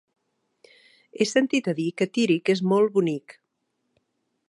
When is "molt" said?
2.73-2.93